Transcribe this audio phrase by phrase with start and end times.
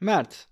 [0.00, 0.46] Mert,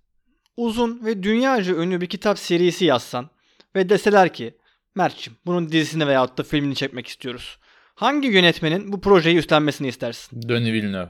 [0.57, 3.31] uzun ve dünyaca ünlü bir kitap serisi yazsan
[3.77, 4.59] ve deseler ki
[4.95, 7.59] Mert'cim bunun dizisini veyahut da filmini çekmek istiyoruz.
[7.95, 10.43] Hangi yönetmenin bu projeyi üstlenmesini istersin?
[10.49, 11.09] Denis Villeneuve.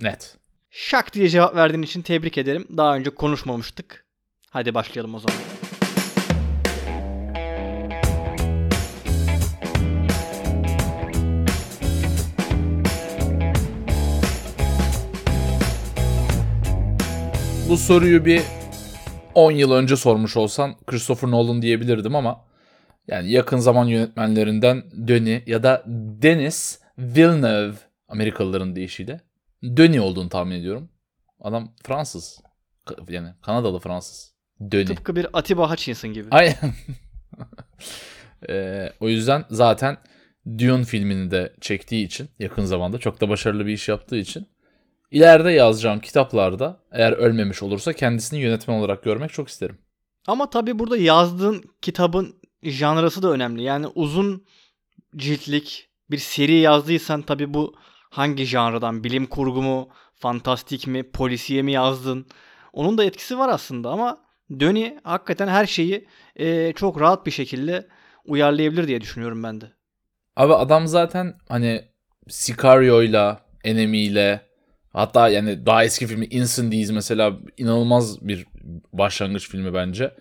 [0.00, 0.36] Net.
[0.70, 2.66] Şak diye cevap verdiğin için tebrik ederim.
[2.76, 4.06] Daha önce konuşmamıştık.
[4.50, 5.55] Hadi başlayalım o zaman.
[17.68, 18.42] Bu soruyu bir
[19.34, 22.44] 10 yıl önce sormuş olsan Christopher Nolan diyebilirdim ama
[23.08, 25.84] yani yakın zaman yönetmenlerinden Denis ya da
[26.22, 27.74] Denis Villeneuve
[28.08, 29.20] Amerikalıların deyişiyle
[29.62, 30.90] Denis olduğunu tahmin ediyorum.
[31.40, 32.40] Adam Fransız.
[33.08, 34.34] Yani Kanadalı Fransız.
[34.60, 34.88] Denis.
[34.88, 36.28] Tıpkı bir Atiba Hutchinson gibi.
[36.30, 36.56] Aynen.
[38.48, 39.96] Ee, o yüzden zaten
[40.58, 44.48] Dune filmini de çektiği için yakın zamanda çok da başarılı bir iş yaptığı için
[45.10, 49.78] ileride yazacağım kitaplarda eğer ölmemiş olursa kendisini yönetmen olarak görmek çok isterim.
[50.26, 53.62] Ama tabii burada yazdığın kitabın janrası da önemli.
[53.62, 54.46] Yani uzun
[55.16, 57.74] ciltlik bir seri yazdıysan tabii bu
[58.10, 59.04] hangi janradan?
[59.04, 59.88] Bilim kurgu mu?
[60.14, 61.10] Fantastik mi?
[61.10, 62.26] Polisiye mi yazdın?
[62.72, 64.26] Onun da etkisi var aslında ama
[64.60, 67.88] Döni hakikaten her şeyi eee, çok rahat bir şekilde
[68.24, 69.72] uyarlayabilir diye düşünüyorum ben de.
[70.36, 71.84] Abi adam zaten hani
[72.28, 74.45] Sicario'yla, Enemy'yle
[74.96, 78.46] hatta yani daha eski filmi Incendies mesela inanılmaz bir
[78.92, 80.14] başlangıç filmi bence.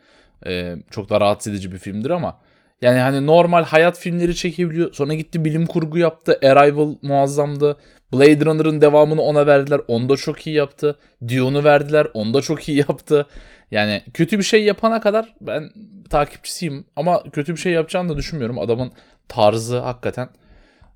[0.45, 2.39] Ee, çok da rahatsız edici bir filmdir ama
[2.81, 4.93] yani hani normal hayat filmleri çekebiliyor.
[4.93, 6.39] Sonra gitti bilim kurgu yaptı.
[6.43, 7.77] Arrival muazzamdı.
[8.13, 9.81] Blade Runner'ın devamını ona verdiler.
[9.87, 10.99] Onda çok iyi yaptı.
[11.27, 12.07] Dune'u verdiler.
[12.13, 13.25] Onda çok iyi yaptı.
[13.71, 15.69] Yani kötü bir şey yapana kadar ben
[16.09, 16.85] takipçisiyim.
[16.95, 18.59] Ama kötü bir şey yapacağını da düşünmüyorum.
[18.59, 18.91] Adamın
[19.27, 20.29] tarzı hakikaten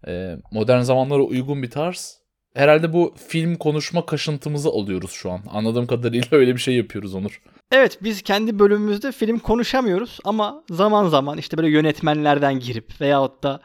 [0.07, 2.18] e, modern zamanlara uygun bir tarz.
[2.59, 5.41] Herhalde bu film konuşma kaşıntımızı alıyoruz şu an.
[5.49, 7.41] Anladığım kadarıyla öyle bir şey yapıyoruz Onur.
[7.71, 13.61] Evet biz kendi bölümümüzde film konuşamıyoruz ama zaman zaman işte böyle yönetmenlerden girip veyahut da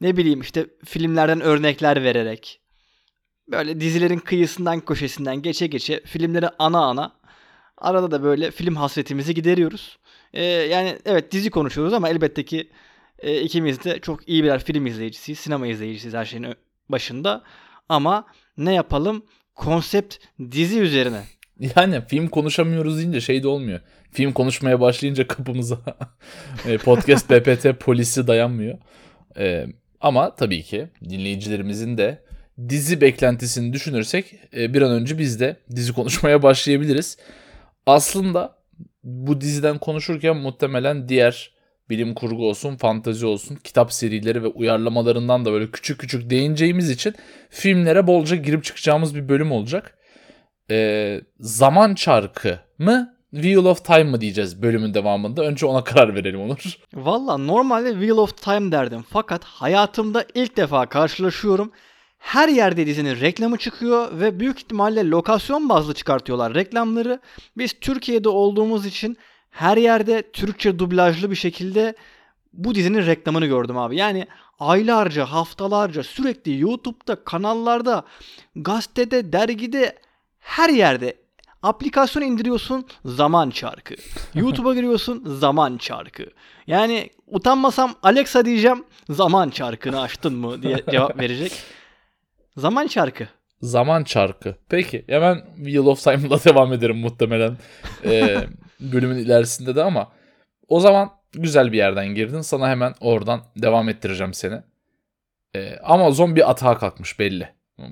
[0.00, 2.60] ne bileyim işte filmlerden örnekler vererek
[3.50, 7.12] böyle dizilerin kıyısından köşesinden geçe geçe filmleri ana ana
[7.78, 9.98] arada da böyle film hasretimizi gideriyoruz.
[10.32, 12.70] Ee, yani evet dizi konuşuyoruz ama elbette ki
[13.18, 16.46] e, ikimiz de çok iyi birer film izleyicisiyiz, sinema izleyicisiyiz her şeyin
[16.88, 17.44] başında.
[17.88, 18.26] Ama
[18.58, 19.24] ne yapalım?
[19.54, 20.16] Konsept
[20.50, 21.22] dizi üzerine.
[21.76, 23.80] Yani film konuşamıyoruz deyince şey de olmuyor.
[24.12, 25.78] Film konuşmaya başlayınca kapımıza
[26.66, 28.78] e, podcast BPT polisi dayanmıyor.
[29.38, 29.66] E,
[30.00, 32.22] ama tabii ki dinleyicilerimizin de
[32.68, 37.18] dizi beklentisini düşünürsek e, bir an önce biz de dizi konuşmaya başlayabiliriz.
[37.86, 38.58] Aslında
[39.04, 41.52] bu diziden konuşurken muhtemelen diğer
[41.90, 47.14] bilim kurgu olsun, fantazi olsun, kitap serileri ve uyarlamalarından da böyle küçük küçük değineceğimiz için
[47.50, 49.98] filmlere bolca girip çıkacağımız bir bölüm olacak.
[50.70, 55.42] Ee, zaman çarkı mı Wheel of Time mı diyeceğiz bölümün devamında.
[55.42, 56.78] Önce ona karar verelim Onur.
[56.94, 59.04] Valla normalde Wheel of Time derdim.
[59.10, 61.72] Fakat hayatımda ilk defa karşılaşıyorum.
[62.18, 67.20] Her yerde dizinin reklamı çıkıyor ve büyük ihtimalle lokasyon bazlı çıkartıyorlar reklamları.
[67.56, 69.16] Biz Türkiye'de olduğumuz için
[69.50, 71.94] her yerde Türkçe dublajlı bir şekilde
[72.52, 73.96] bu dizinin reklamını gördüm abi.
[73.96, 74.26] Yani
[74.58, 78.04] aylarca, haftalarca sürekli YouTube'da, kanallarda,
[78.56, 79.98] gazetede, dergide
[80.38, 81.14] her yerde
[81.62, 83.94] aplikasyon indiriyorsun zaman çarkı.
[84.34, 86.26] YouTube'a giriyorsun zaman çarkı.
[86.66, 91.52] Yani utanmasam Alexa diyeceğim zaman çarkını açtın mı diye cevap verecek.
[92.56, 93.28] Zaman çarkı.
[93.62, 94.56] Zaman çarkı.
[94.68, 97.56] Peki hemen Wheel of Time'la devam ederim muhtemelen
[98.04, 98.36] ee,
[98.80, 100.12] bölümün ilerisinde de ama
[100.68, 102.40] o zaman güzel bir yerden girdin.
[102.40, 104.62] Sana hemen oradan devam ettireceğim seni.
[105.54, 107.48] Ee, Amazon bir atağa kalkmış belli.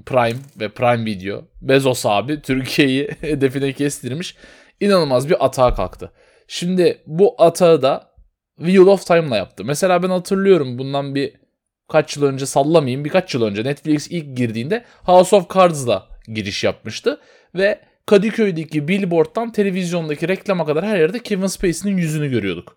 [0.06, 1.44] Prime ve Prime Video.
[1.62, 4.36] Bezos abi Türkiye'yi hedefine kestirmiş.
[4.80, 6.12] İnanılmaz bir atağa kalktı.
[6.48, 8.10] Şimdi bu atağı da
[8.58, 9.64] Wheel of Time'la yaptı.
[9.64, 11.32] Mesela ben hatırlıyorum bundan bir
[11.88, 17.20] kaç yıl önce sallamayayım birkaç yıl önce Netflix ilk girdiğinde House of Cards'la giriş yapmıştı.
[17.54, 22.76] Ve Kadıköy'deki billboarddan televizyondaki reklama kadar her yerde Kevin Spacey'nin yüzünü görüyorduk.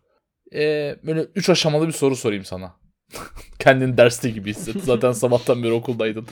[0.53, 2.75] Ee, böyle üç aşamalı bir soru sorayım sana.
[3.59, 4.77] Kendini derste gibi hisset.
[4.83, 6.27] Zaten sabahtan beri okuldaydın.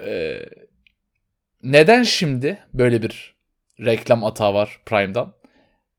[0.00, 0.40] Ee,
[1.62, 3.34] neden şimdi böyle bir
[3.80, 5.34] reklam atağı var Prime'dan?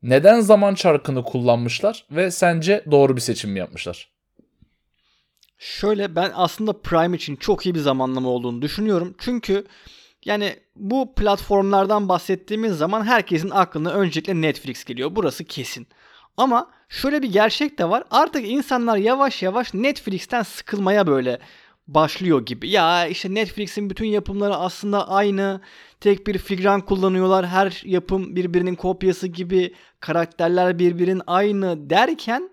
[0.04, 4.10] Neden zaman çarkını kullanmışlar ve sence doğru bir seçim mi yapmışlar?
[5.58, 9.16] Şöyle ben aslında Prime için çok iyi bir zamanlama olduğunu düşünüyorum.
[9.20, 9.66] Çünkü
[10.26, 15.10] yani bu platformlardan bahsettiğimiz zaman herkesin aklına öncelikle Netflix geliyor.
[15.16, 15.88] Burası kesin.
[16.38, 18.04] Ama şöyle bir gerçek de var.
[18.12, 21.40] Artık insanlar yavaş yavaş Netflix'ten sıkılmaya böyle
[21.88, 22.70] başlıyor gibi.
[22.70, 25.62] Ya işte Netflix'in bütün yapımları aslında aynı.
[26.00, 27.48] Tek bir figüran kullanıyorlar.
[27.48, 29.74] Her yapım birbirinin kopyası gibi.
[30.00, 32.50] Karakterler birbirinin aynı derken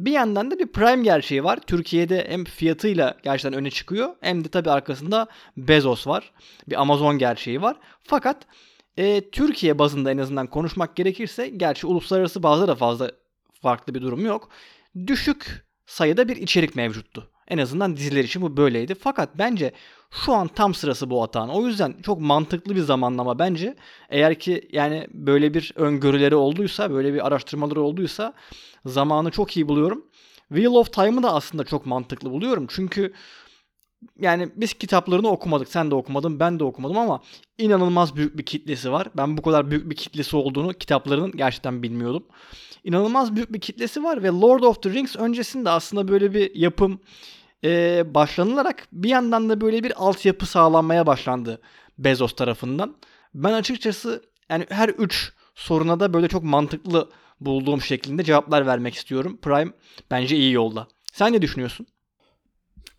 [0.00, 1.58] bir yandan da bir Prime gerçeği var.
[1.66, 6.32] Türkiye'de hem fiyatıyla gerçekten öne çıkıyor hem de tabii arkasında Bezos var.
[6.68, 7.76] Bir Amazon gerçeği var.
[8.02, 8.46] Fakat
[8.96, 13.10] e, Türkiye bazında en azından konuşmak gerekirse gerçi uluslararası bazda da fazla
[13.62, 14.48] farklı bir durum yok.
[15.06, 17.30] Düşük sayıda bir içerik mevcuttu.
[17.48, 18.94] En azından diziler için bu böyleydi.
[18.94, 19.72] Fakat bence
[20.10, 21.48] şu an tam sırası bu atağın.
[21.48, 23.76] O yüzden çok mantıklı bir zamanlama bence.
[24.10, 28.32] Eğer ki yani böyle bir öngörüleri olduysa, böyle bir araştırmaları olduysa
[28.86, 30.04] zamanı çok iyi buluyorum.
[30.48, 32.66] Wheel of Time'ı da aslında çok mantıklı buluyorum.
[32.68, 33.12] Çünkü
[34.20, 35.68] yani biz kitaplarını okumadık.
[35.68, 37.22] Sen de okumadın, ben de okumadım ama
[37.58, 39.08] inanılmaz büyük bir kitlesi var.
[39.16, 42.24] Ben bu kadar büyük bir kitlesi olduğunu kitaplarının gerçekten bilmiyordum.
[42.84, 47.00] İnanılmaz büyük bir kitlesi var ve Lord of the Rings öncesinde aslında böyle bir yapım
[47.64, 51.60] e, başlanılarak bir yandan da böyle bir altyapı sağlanmaya başlandı
[51.98, 52.96] Bezos tarafından.
[53.34, 57.10] Ben açıkçası yani her üç soruna da böyle çok mantıklı
[57.40, 59.38] bulduğum şeklinde cevaplar vermek istiyorum.
[59.42, 59.72] Prime
[60.10, 60.88] bence iyi yolda.
[61.12, 61.86] Sen ne düşünüyorsun?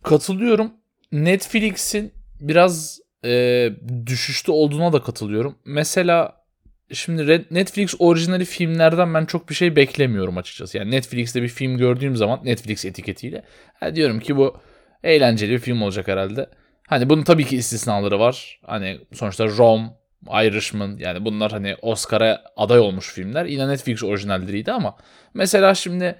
[0.02, 0.72] Katılıyorum.
[1.12, 3.70] Netflix'in biraz e,
[4.06, 5.58] düşüşte olduğuna da katılıyorum.
[5.64, 6.39] Mesela
[6.92, 10.78] şimdi Netflix orijinali filmlerden ben çok bir şey beklemiyorum açıkçası.
[10.78, 13.42] Yani Netflix'te bir film gördüğüm zaman Netflix etiketiyle
[13.80, 14.56] ha, diyorum ki bu
[15.04, 16.46] eğlenceli bir film olacak herhalde.
[16.86, 18.60] Hani bunun tabii ki istisnaları var.
[18.66, 19.90] Hani sonuçta Rome,
[20.26, 23.44] Irishman yani bunlar hani Oscar'a aday olmuş filmler.
[23.44, 24.96] Yine Netflix orijinalleriydi ama
[25.34, 26.16] mesela şimdi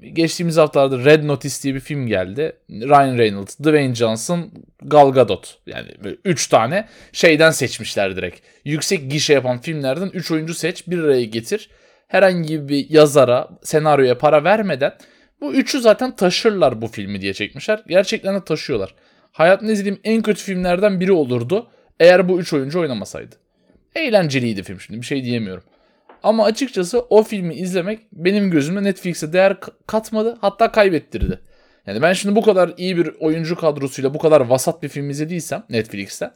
[0.00, 2.56] geçtiğimiz haftalarda Red Notice diye bir film geldi.
[2.70, 4.52] Ryan Reynolds, Dwayne Johnson,
[4.82, 5.58] Gal Gadot.
[5.66, 5.88] Yani
[6.24, 8.40] 3 tane şeyden seçmişler direkt.
[8.64, 11.70] Yüksek gişe yapan filmlerden 3 oyuncu seç, bir araya getir.
[12.08, 14.94] Herhangi bir yazara, senaryoya para vermeden
[15.40, 17.82] bu üçü zaten taşırlar bu filmi diye çekmişler.
[17.88, 18.94] Gerçekten de taşıyorlar.
[19.32, 23.36] Hayatımda izlediğim en kötü filmlerden biri olurdu eğer bu üç oyuncu oynamasaydı.
[23.94, 25.64] Eğlenceliydi film şimdi bir şey diyemiyorum.
[26.22, 31.40] Ama açıkçası o filmi izlemek benim gözümde Netflix'e değer katmadı hatta kaybettirdi.
[31.86, 35.64] Yani ben şimdi bu kadar iyi bir oyuncu kadrosuyla bu kadar vasat bir film izlediysem
[35.70, 36.32] Netflix'ten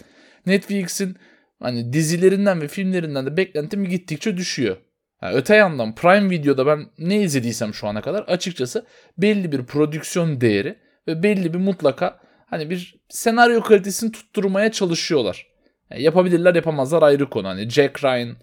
[0.46, 1.16] Netflix'in
[1.62, 4.76] hani dizilerinden ve filmlerinden de beklentim gittikçe düşüyor.
[5.22, 8.86] Yani öte yandan Prime Video'da ben ne izlediysem şu ana kadar açıkçası
[9.18, 10.78] belli bir prodüksiyon değeri
[11.08, 15.46] ve belli bir mutlaka hani bir senaryo kalitesini tutturmaya çalışıyorlar.
[15.90, 17.48] Yani yapabilirler yapamazlar ayrı konu.
[17.48, 18.36] Hani Jack Ryan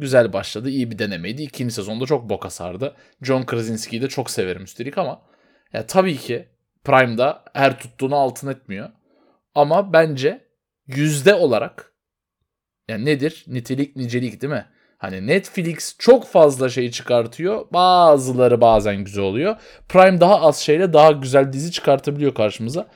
[0.00, 0.70] güzel başladı.
[0.70, 1.42] iyi bir denemeydi.
[1.42, 2.96] İkinci sezonda çok boka sardı.
[3.22, 5.22] John Krasinski'yi de çok severim üstelik ama
[5.72, 6.48] ya tabii ki
[6.84, 8.90] Prime'da her tuttuğunu altın etmiyor.
[9.54, 10.44] Ama bence
[10.86, 11.92] yüzde olarak
[12.88, 13.44] yani nedir?
[13.46, 14.66] Nitelik nicelik değil mi?
[14.98, 17.66] Hani Netflix çok fazla şey çıkartıyor.
[17.72, 19.56] Bazıları bazen güzel oluyor.
[19.88, 22.86] Prime daha az şeyle daha güzel dizi çıkartabiliyor karşımıza.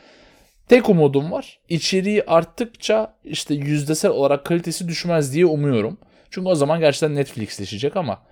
[0.69, 1.61] Tek umudum var.
[1.69, 5.99] İçeriği arttıkça işte yüzdesel olarak kalitesi düşmez diye umuyorum.
[6.35, 8.23] Çünkü o zaman gerçekten Netflixleşecek ama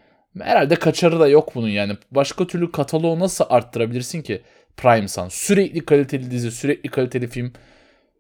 [0.41, 1.97] herhalde kaçarı da yok bunun yani.
[2.11, 4.43] Başka türlü kataloğu nasıl arttırabilirsin ki
[4.77, 5.29] Prime'san?
[5.29, 7.53] Sürekli kaliteli dizi, sürekli kaliteli film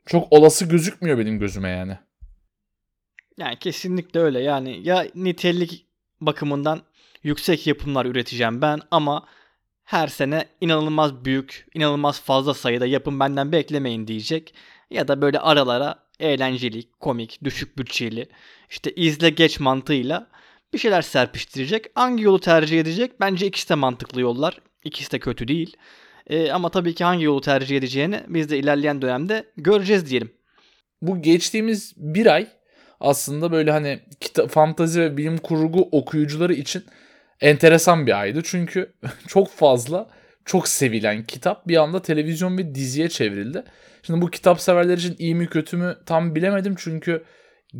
[0.06, 1.98] çok olası gözükmüyor benim gözüme yani.
[3.38, 4.40] Yani kesinlikle öyle.
[4.40, 5.86] Yani ya nitelik
[6.20, 6.82] bakımından
[7.22, 9.26] yüksek yapımlar üreteceğim ben ama
[9.84, 14.54] her sene inanılmaz büyük, inanılmaz fazla sayıda yapım benden beklemeyin diyecek.
[14.90, 18.26] Ya da böyle aralara eğlenceli, komik, düşük bütçeli,
[18.70, 20.26] işte izle geç mantığıyla
[20.72, 21.86] bir şeyler serpiştirecek.
[21.94, 23.20] Hangi yolu tercih edecek?
[23.20, 24.60] Bence ikisi de mantıklı yollar.
[24.84, 25.76] İkisi de kötü değil.
[26.26, 30.32] Ee, ama tabii ki hangi yolu tercih edeceğini biz de ilerleyen dönemde göreceğiz diyelim.
[31.02, 32.46] Bu geçtiğimiz bir ay
[33.00, 36.84] aslında böyle hani kitap, fantazi ve bilim kurgu okuyucuları için
[37.40, 38.40] enteresan bir aydı.
[38.44, 38.92] Çünkü
[39.28, 40.08] çok fazla
[40.44, 43.64] çok sevilen kitap bir anda televizyon ve diziye çevrildi.
[44.02, 47.22] Şimdi bu kitap severler için iyi mi kötü mü tam bilemedim çünkü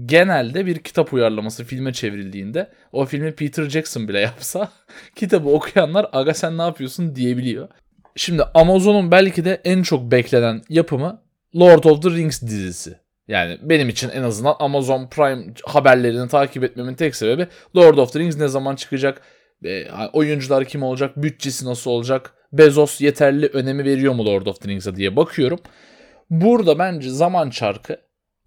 [0.06, 4.72] genelde bir kitap uyarlaması filme çevrildiğinde o filmi Peter Jackson bile yapsa
[5.16, 7.68] kitabı okuyanlar aga sen ne yapıyorsun diyebiliyor.
[8.16, 11.22] Şimdi Amazon'un belki de en çok beklenen yapımı
[11.56, 13.02] Lord of the Rings dizisi.
[13.28, 18.18] Yani benim için en azından Amazon Prime haberlerini takip etmemin tek sebebi Lord of the
[18.18, 19.22] Rings ne zaman çıkacak,
[19.64, 24.68] e, oyuncular kim olacak, bütçesi nasıl olacak, Bezos yeterli önemi veriyor mu Lord of the
[24.68, 25.58] Rings'a diye bakıyorum.
[26.32, 27.96] Burada bence zaman çarkı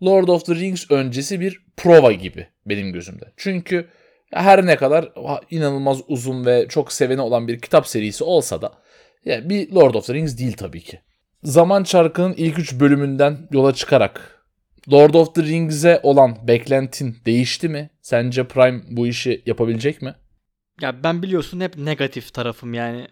[0.04, 3.34] Lord of the Rings öncesi bir prova gibi benim gözümde.
[3.38, 3.88] Çünkü
[4.34, 5.12] her ne kadar
[5.52, 8.74] inanılmaz uzun ve çok seveni olan bir kitap serisi olsa da
[9.26, 11.00] yani bir Lord of the Rings değil tabii ki.
[11.44, 14.46] Zaman çarkının ilk üç bölümünden yola çıkarak
[14.92, 17.90] Lord of the Rings'e olan beklentin değişti mi?
[18.02, 20.16] Sence Prime bu işi yapabilecek mi?
[20.82, 23.08] Ya ben biliyorsun hep negatif tarafım yani.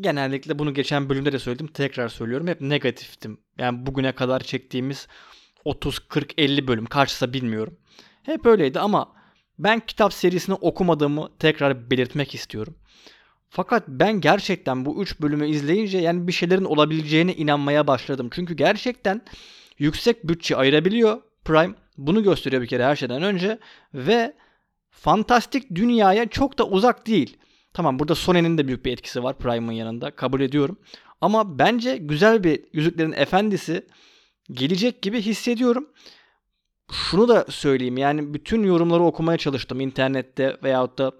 [0.00, 1.66] Genellikle bunu geçen bölümde de söyledim.
[1.66, 2.46] Tekrar söylüyorum.
[2.46, 3.38] Hep negatiftim.
[3.58, 5.08] Yani bugüne kadar çektiğimiz
[5.64, 7.76] 30, 40, 50 bölüm kaçsa bilmiyorum.
[8.22, 9.12] Hep öyleydi ama
[9.58, 12.76] ben kitap serisini okumadığımı tekrar belirtmek istiyorum.
[13.50, 18.28] Fakat ben gerçekten bu 3 bölümü izleyince yani bir şeylerin olabileceğine inanmaya başladım.
[18.32, 19.22] Çünkü gerçekten
[19.78, 21.74] yüksek bütçe ayırabiliyor Prime.
[21.98, 23.58] Bunu gösteriyor bir kere her şeyden önce
[23.94, 24.34] ve
[24.90, 27.36] fantastik dünyaya çok da uzak değil.
[27.78, 30.78] Tamam burada Sony'nin de büyük bir etkisi var Prime'ın yanında kabul ediyorum.
[31.20, 33.86] Ama bence güzel bir Yüzüklerin Efendisi
[34.50, 35.88] gelecek gibi hissediyorum.
[36.92, 41.12] Şunu da söyleyeyim yani bütün yorumları okumaya çalıştım internette veyahut da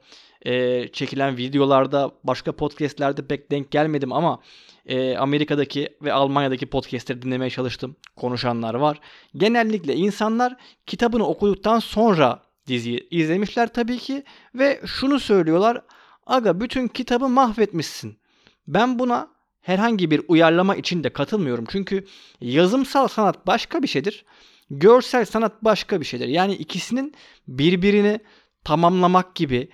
[0.43, 4.41] e, çekilen videolarda başka podcastlerde pek denk gelmedim ama
[4.87, 7.97] e, Amerika'daki ve Almanya'daki podcastleri dinlemeye çalıştım.
[8.17, 9.01] Konuşanlar var.
[9.37, 14.23] Genellikle insanlar kitabını okuduktan sonra diziyi izlemişler tabii ki
[14.55, 15.83] ve şunu söylüyorlar.
[16.29, 18.19] Aga bütün kitabı mahvetmişsin.
[18.67, 19.29] Ben buna
[19.61, 21.65] herhangi bir uyarlama için de katılmıyorum.
[21.69, 22.07] Çünkü
[22.41, 24.25] yazımsal sanat başka bir şeydir.
[24.71, 26.29] Görsel sanat başka bir şeydir.
[26.29, 27.15] Yani ikisinin
[27.49, 28.21] birbirini
[28.65, 29.71] tamamlamak gibi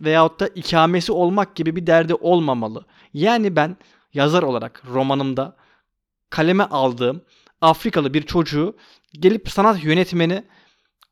[0.00, 2.86] veyahut da ikamesi olmak gibi bir derdi olmamalı.
[3.14, 3.76] Yani ben
[4.14, 5.56] yazar olarak romanımda
[6.30, 7.22] kaleme aldığım
[7.60, 8.76] Afrikalı bir çocuğu
[9.12, 10.44] gelip sanat yönetmeni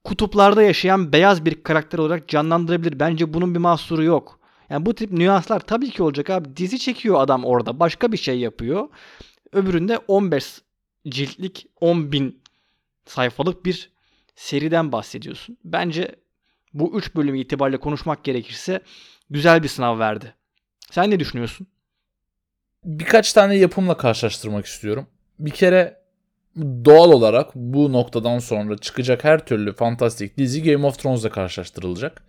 [0.05, 3.01] kutuplarda yaşayan beyaz bir karakter olarak canlandırabilir.
[3.01, 4.46] Bence bunun bir mahsuru yok.
[4.71, 6.57] Yani bu tip nüanslar tabii ki olacak abi.
[6.57, 7.81] Dizi çekiyor adam orada.
[7.81, 8.89] Başka bir şey yapıyor.
[9.53, 10.63] Öbüründe 15
[11.09, 12.43] ciltlik 10 bin
[13.07, 13.91] sayfalık bir
[14.37, 15.59] seriden bahsediyorsun.
[15.65, 16.17] Bence
[16.75, 18.81] bu 3 bölüm itibariyle konuşmak gerekirse
[19.31, 20.35] güzel bir sınav verdi.
[20.91, 21.67] Sen ne düşünüyorsun?
[22.85, 25.07] Birkaç tane yapımla karşılaştırmak istiyorum.
[25.39, 26.01] Bir kere
[26.57, 32.23] doğal olarak bu noktadan sonra çıkacak her türlü fantastik dizi Game of Thrones'la karşılaştırılacak.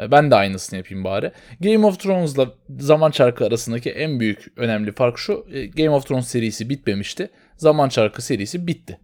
[0.00, 1.32] E, ben de aynısını yapayım bari.
[1.60, 5.46] Game of Thrones'la Zaman Çarkı arasındaki en büyük önemli fark şu.
[5.52, 7.30] E, Game of Thrones serisi bitmemişti.
[7.56, 8.98] Zaman Çarkı serisi bitti.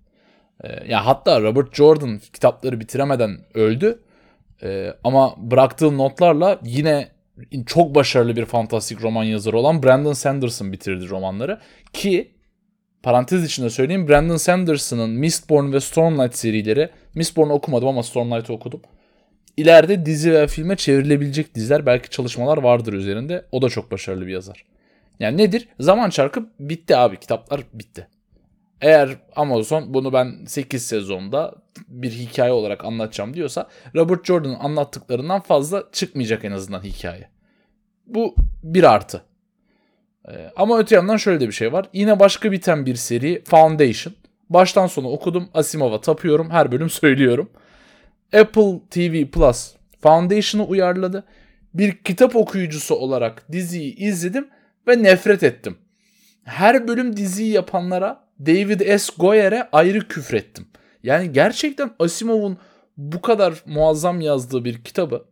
[0.64, 4.00] E, ya hatta Robert Jordan kitapları bitiremeden öldü.
[5.04, 7.08] Ama bıraktığı notlarla yine
[7.66, 11.60] çok başarılı bir fantastik roman yazarı olan Brandon Sanderson bitirdi romanları.
[11.92, 12.32] Ki
[13.02, 18.80] parantez içinde söyleyeyim Brandon Sanderson'ın Mistborn ve Stormlight serileri Mistborn'u okumadım ama Stormlight'ı okudum
[19.56, 23.44] ileride dizi ve filme çevrilebilecek diziler belki çalışmalar vardır üzerinde.
[23.52, 24.64] O da çok başarılı bir yazar.
[25.20, 25.68] Yani nedir?
[25.80, 27.20] Zaman çarkı bitti abi.
[27.20, 28.08] Kitaplar bitti.
[28.80, 31.54] Eğer Amazon bunu ben 8 sezonda
[31.88, 37.28] bir hikaye olarak anlatacağım diyorsa Robert Jordan'ın anlattıklarından fazla çıkmayacak en azından hikaye.
[38.06, 39.22] Bu bir artı.
[40.28, 41.88] Ee, ama öte yandan şöyle de bir şey var.
[41.92, 44.14] Yine başka biten bir seri Foundation.
[44.50, 45.48] Baştan sona okudum.
[45.54, 46.50] Asimov'a tapıyorum.
[46.50, 47.50] Her bölüm söylüyorum.
[48.34, 51.24] Apple TV Plus Foundation'ı uyarladı.
[51.74, 54.48] Bir kitap okuyucusu olarak diziyi izledim
[54.88, 55.76] ve nefret ettim.
[56.44, 59.12] Her bölüm diziyi yapanlara David S.
[59.18, 60.66] Goyer'e ayrı küfrettim.
[61.02, 62.58] Yani gerçekten Asimov'un
[62.96, 65.24] bu kadar muazzam yazdığı bir kitabı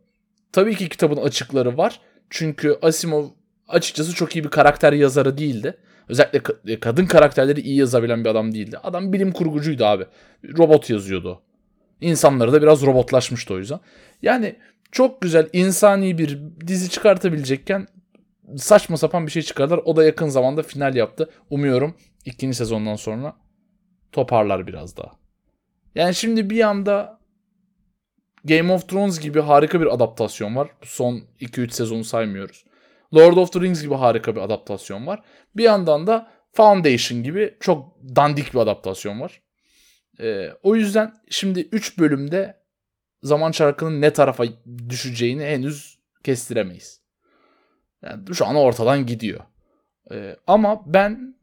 [0.51, 1.99] tabii ki kitabın açıkları var.
[2.29, 3.25] Çünkü Asimov
[3.67, 5.77] açıkçası çok iyi bir karakter yazarı değildi.
[6.09, 8.77] Özellikle kadın karakterleri iyi yazabilen bir adam değildi.
[8.83, 10.05] Adam bilim kurgucuydu abi.
[10.57, 11.41] Robot yazıyordu.
[12.01, 13.79] İnsanları da biraz robotlaşmıştı o yüzden.
[14.21, 14.55] Yani
[14.91, 17.87] çok güzel insani bir dizi çıkartabilecekken
[18.57, 19.81] saçma sapan bir şey çıkardılar.
[19.85, 21.29] O da yakın zamanda final yaptı.
[21.49, 21.95] Umuyorum
[22.25, 23.35] ikinci sezondan sonra
[24.11, 25.11] toparlar biraz daha.
[25.95, 27.19] Yani şimdi bir anda
[28.43, 30.69] Game of Thrones gibi harika bir adaptasyon var.
[30.81, 32.65] Son 2-3 sezonu saymıyoruz.
[33.15, 35.23] Lord of the Rings gibi harika bir adaptasyon var.
[35.55, 39.41] Bir yandan da Foundation gibi çok dandik bir adaptasyon var.
[40.19, 42.57] Ee, o yüzden şimdi 3 bölümde
[43.23, 44.45] zaman çarkının ne tarafa
[44.89, 47.01] düşeceğini henüz kestiremeyiz.
[48.01, 49.39] Yani şu an ortadan gidiyor.
[50.11, 51.35] Ee, ama ben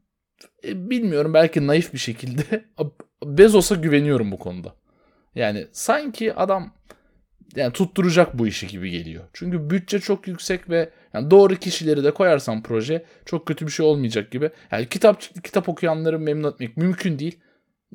[0.63, 2.65] e, bilmiyorum belki naif bir şekilde
[3.23, 4.75] Bezos'a güveniyorum bu konuda.
[5.35, 6.73] Yani sanki adam
[7.55, 9.23] yani tutturacak bu işi gibi geliyor.
[9.33, 13.85] Çünkü bütçe çok yüksek ve yani doğru kişileri de koyarsan proje çok kötü bir şey
[13.85, 14.49] olmayacak gibi.
[14.71, 17.39] Yani kitap kitap okuyanları memnun etmek mümkün değil.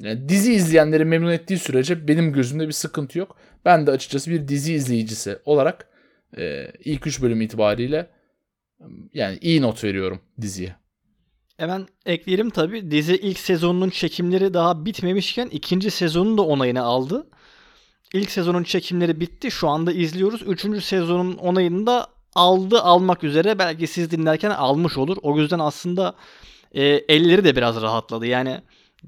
[0.02, 3.36] Dizi izleyenleri memnun ettiği sürece benim gözümde bir sıkıntı yok.
[3.64, 5.88] Ben de açıkçası bir dizi izleyicisi olarak
[6.38, 8.10] e, ilk 3 bölüm itibariyle
[9.14, 10.76] yani iyi not veriyorum diziye.
[11.56, 12.90] Hemen ekleyelim tabi.
[12.90, 17.26] Dizi ilk sezonunun çekimleri daha bitmemişken ikinci sezonun da onayını aldı.
[18.14, 19.50] İlk sezonun çekimleri bitti.
[19.50, 20.42] Şu anda izliyoruz.
[20.42, 23.58] Üçüncü sezonun onayını da aldı almak üzere.
[23.58, 25.16] Belki siz dinlerken almış olur.
[25.22, 26.14] O yüzden aslında
[26.72, 28.26] e, elleri de biraz rahatladı.
[28.26, 28.60] Yani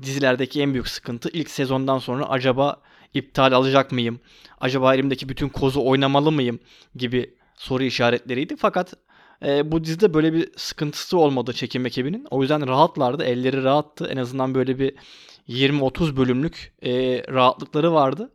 [0.02, 2.82] dizilerdeki en büyük sıkıntı ilk sezondan sonra acaba
[3.14, 4.20] iptal alacak mıyım?
[4.60, 6.60] Acaba elimdeki bütün kozu oynamalı mıyım?
[6.94, 8.56] gibi soru işaretleriydi.
[8.56, 8.94] Fakat
[9.44, 12.26] e, bu dizide böyle bir sıkıntısı olmadı çekim ekibinin.
[12.30, 13.24] O yüzden rahatlardı.
[13.24, 14.06] Elleri rahattı.
[14.06, 14.94] En azından böyle bir
[15.48, 18.32] 20-30 bölümlük e, rahatlıkları vardı.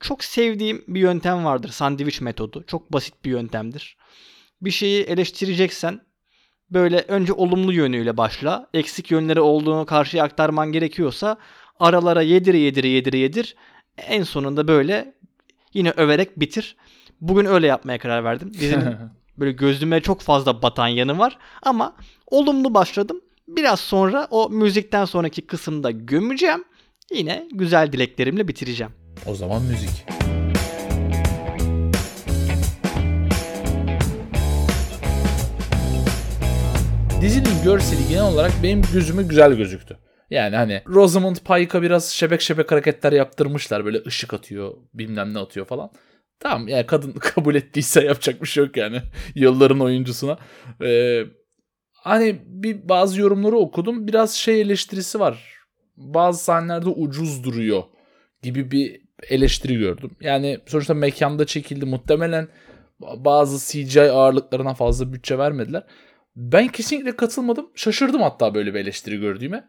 [0.00, 1.68] Çok sevdiğim bir yöntem vardır.
[1.68, 2.64] Sandviç metodu.
[2.66, 3.96] Çok basit bir yöntemdir.
[4.62, 6.00] Bir şeyi eleştireceksen
[6.70, 8.66] böyle önce olumlu yönüyle başla.
[8.74, 11.36] Eksik yönleri olduğunu karşıya aktarman gerekiyorsa
[11.80, 13.56] aralara yedir yedir yedir yedir.
[13.98, 15.14] En sonunda böyle
[15.74, 16.76] yine överek bitir.
[17.20, 18.52] Bugün öyle yapmaya karar verdim.
[18.54, 18.94] Dizinin
[19.38, 21.96] böyle gözüme çok fazla batan yanı var ama
[22.26, 23.20] olumlu başladım.
[23.48, 26.64] Biraz sonra o müzikten sonraki kısımda gömeceğim.
[27.14, 28.92] Yine güzel dileklerimle bitireceğim.
[29.26, 30.15] O zaman müzik.
[37.20, 39.98] Dizinin görseli genel olarak benim gözüme güzel gözüktü.
[40.30, 43.84] Yani hani Rosamund Pike'a biraz şebek şebek hareketler yaptırmışlar.
[43.84, 45.90] Böyle ışık atıyor, bilmem ne atıyor falan.
[46.40, 49.02] Tamam yani kadın kabul ettiyse yapacak bir şey yok yani.
[49.34, 50.38] Yılların oyuncusuna.
[50.82, 51.22] Ee,
[51.92, 54.06] hani bir bazı yorumları okudum.
[54.06, 55.54] Biraz şey eleştirisi var.
[55.96, 57.82] Bazı sahnelerde ucuz duruyor
[58.42, 60.10] gibi bir eleştiri gördüm.
[60.20, 61.86] Yani sonuçta mekanda çekildi.
[61.86, 62.48] Muhtemelen
[63.00, 65.82] bazı CGI ağırlıklarına fazla bütçe vermediler.
[66.36, 67.70] Ben kesinlikle katılmadım.
[67.74, 69.64] Şaşırdım hatta böyle bir eleştiri gördüğüme.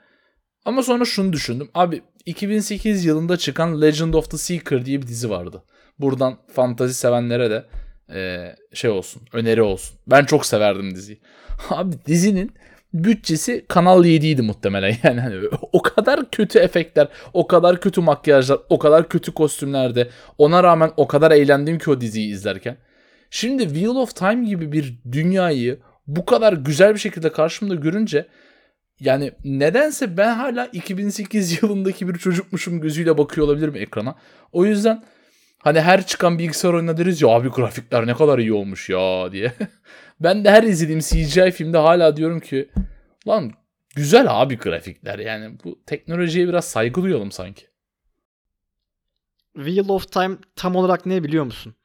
[0.66, 1.70] Ama sonra şunu düşündüm.
[1.74, 5.64] Abi 2008 yılında çıkan Legend of the Seeker diye bir dizi vardı.
[6.00, 7.66] Buradan fantazi sevenlere de
[8.14, 9.98] e, şey olsun, öneri olsun.
[10.08, 11.22] Ben çok severdim diziyi.
[11.70, 12.52] Abi dizinin
[12.94, 14.96] bütçesi Kanal 7 idi muhtemelen.
[15.04, 20.10] Yani hani o kadar kötü efektler, o kadar kötü makyajlar, o kadar kötü kostümlerde.
[20.38, 22.78] Ona rağmen o kadar eğlendim ki o diziyi izlerken.
[23.30, 28.28] Şimdi Wheel of Time gibi bir dünyayı bu kadar güzel bir şekilde karşımda görünce
[29.00, 34.16] yani nedense ben hala 2008 yılındaki bir çocukmuşum gözüyle bakıyor olabilirim ekrana.
[34.52, 35.04] O yüzden
[35.60, 39.54] hani her çıkan bilgisayar oyununa deriz ya abi grafikler ne kadar iyi olmuş ya diye.
[40.20, 42.70] ben de her izlediğim CGI filmde hala diyorum ki
[43.28, 43.52] lan
[43.96, 47.68] güzel abi grafikler yani bu teknolojiye biraz saygı duyalım sanki.
[49.56, 51.76] Wheel of Time tam olarak ne biliyor musun?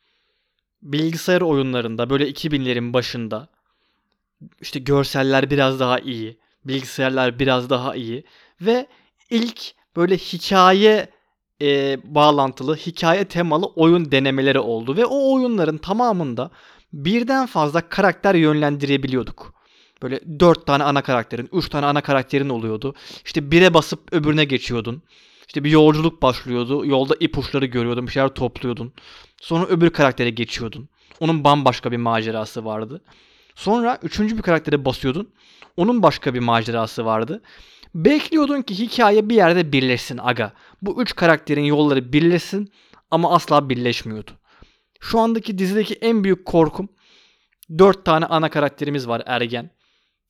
[0.82, 3.48] Bilgisayar oyunlarında böyle 2000'lerin başında
[4.60, 8.24] işte görseller biraz daha iyi, bilgisayarlar biraz daha iyi
[8.60, 8.86] ve
[9.30, 11.08] ilk böyle hikaye
[11.62, 16.50] e, bağlantılı, hikaye temalı oyun denemeleri oldu ve o oyunların tamamında
[16.92, 19.54] birden fazla karakter yönlendirebiliyorduk.
[20.02, 22.94] Böyle dört tane ana karakterin, üç tane ana karakterin oluyordu.
[23.24, 25.02] İşte bire basıp öbürüne geçiyordun.
[25.46, 26.86] İşte bir yolculuk başlıyordu.
[26.86, 28.92] Yolda ipuçları görüyordun, bir şeyler topluyordun.
[29.40, 30.88] Sonra öbür karaktere geçiyordun.
[31.20, 33.02] Onun bambaşka bir macerası vardı.
[33.54, 35.34] Sonra üçüncü bir karaktere basıyordun.
[35.76, 37.42] Onun başka bir macerası vardı.
[37.94, 40.52] Bekliyordun ki hikaye bir yerde birleşsin aga.
[40.82, 42.72] Bu üç karakterin yolları birleşsin
[43.10, 44.30] ama asla birleşmiyordu.
[45.00, 46.88] Şu andaki dizideki en büyük korkum
[47.78, 49.70] dört tane ana karakterimiz var ergen.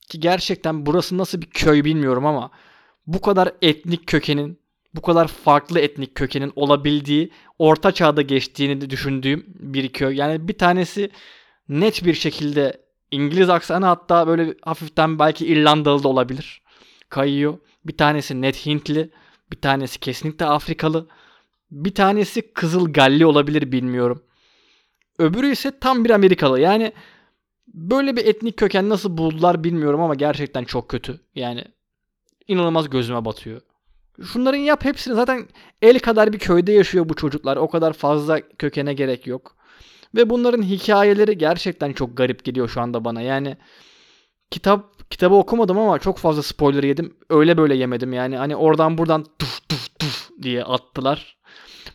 [0.09, 2.51] Ki gerçekten burası nasıl bir köy bilmiyorum ama
[3.07, 4.59] bu kadar etnik kökenin,
[4.93, 10.15] bu kadar farklı etnik kökenin olabildiği orta çağda geçtiğini düşündüğüm bir köy.
[10.15, 11.11] Yani bir tanesi
[11.69, 16.61] net bir şekilde İngiliz aksanı hatta böyle hafiften belki İrlandalı da olabilir.
[17.09, 17.57] Kayıyor.
[17.85, 19.09] Bir tanesi net Hintli.
[19.51, 21.07] Bir tanesi kesinlikle Afrikalı.
[21.71, 24.23] Bir tanesi Kızıl Galli olabilir bilmiyorum.
[25.19, 26.59] Öbürü ise tam bir Amerikalı.
[26.59, 26.93] Yani
[27.67, 31.19] böyle bir etnik köken nasıl buldular bilmiyorum ama gerçekten çok kötü.
[31.35, 31.65] Yani
[32.47, 33.61] inanılmaz gözüme batıyor.
[34.33, 35.47] Şunların yap hepsini zaten
[35.81, 37.57] el kadar bir köyde yaşıyor bu çocuklar.
[37.57, 39.55] O kadar fazla kökene gerek yok.
[40.15, 43.21] Ve bunların hikayeleri gerçekten çok garip geliyor şu anda bana.
[43.21, 43.57] Yani
[44.51, 47.17] kitap kitabı okumadım ama çok fazla spoiler yedim.
[47.29, 48.37] Öyle böyle yemedim yani.
[48.37, 51.37] Hani oradan buradan tuf tuf tuf diye attılar.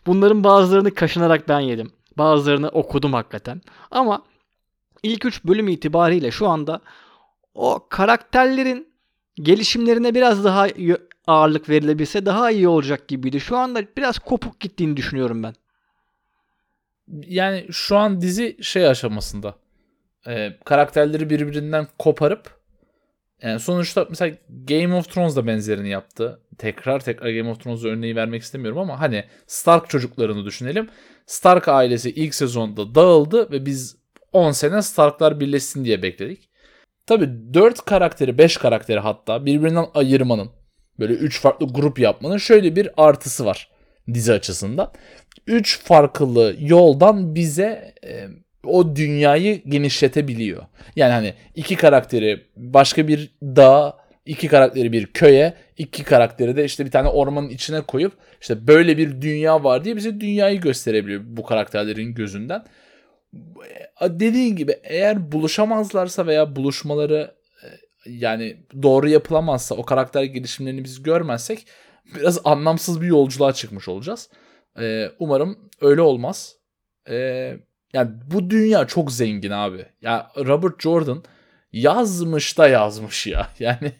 [0.05, 1.91] Bunların bazılarını kaşınarak ben yedim.
[2.17, 3.61] Bazılarını okudum hakikaten.
[3.91, 4.23] Ama
[5.03, 6.81] ilk 3 bölüm itibariyle şu anda
[7.53, 8.87] o karakterlerin
[9.35, 10.67] gelişimlerine biraz daha
[11.27, 13.39] ağırlık verilebilse daha iyi olacak gibiydi.
[13.39, 15.53] Şu anda biraz kopuk gittiğini düşünüyorum ben
[17.27, 19.55] yani şu an dizi şey aşamasında.
[20.27, 22.59] Ee, karakterleri birbirinden koparıp
[23.41, 26.39] yani sonuçta mesela Game of Thrones da benzerini yaptı.
[26.57, 30.89] Tekrar tekrar Game of Thrones'u örneği vermek istemiyorum ama hani Stark çocuklarını düşünelim.
[31.25, 33.97] Stark ailesi ilk sezonda dağıldı ve biz
[34.33, 36.49] 10 sene Starklar birleşsin diye bekledik.
[37.05, 40.49] Tabi 4 karakteri 5 karakteri hatta birbirinden ayırmanın
[40.99, 43.68] böyle 3 farklı grup yapmanın şöyle bir artısı var
[44.13, 44.91] dizi açısından.
[45.47, 48.27] Üç farklı yoldan bize e,
[48.63, 50.63] o dünyayı genişletebiliyor.
[50.95, 56.85] Yani hani iki karakteri başka bir dağ, iki karakteri bir köye, iki karakteri de işte
[56.85, 61.43] bir tane ormanın içine koyup işte böyle bir dünya var diye bize dünyayı gösterebiliyor bu
[61.43, 62.63] karakterlerin gözünden.
[64.01, 67.31] dediğin gibi eğer buluşamazlarsa veya buluşmaları
[67.63, 67.67] e,
[68.05, 71.65] yani doğru yapılamazsa o karakter gelişimlerini biz görmezsek
[72.15, 74.29] biraz anlamsız bir yolculuğa çıkmış olacağız.
[74.79, 76.55] Ee, umarım öyle olmaz.
[77.09, 77.57] Ee,
[77.93, 79.85] yani bu dünya çok zengin abi.
[80.01, 81.23] Ya Robert Jordan
[81.73, 83.49] yazmış da yazmış ya.
[83.59, 83.91] Yani